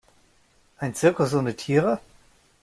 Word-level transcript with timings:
Ein 0.79 0.95
Zirkus 0.95 1.35
ohne 1.35 1.55
Tiere? 1.55 1.99